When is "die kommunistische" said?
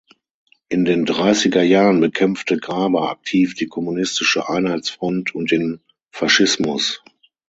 3.53-4.49